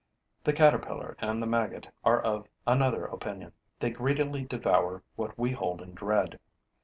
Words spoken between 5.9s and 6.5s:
dread.